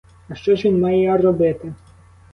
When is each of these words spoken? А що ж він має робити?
А 0.29 0.35
що 0.35 0.55
ж 0.55 0.67
він 0.67 0.79
має 0.81 1.17
робити? 1.17 1.73